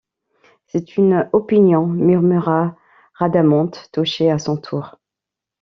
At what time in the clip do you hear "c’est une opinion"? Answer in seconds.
0.65-1.85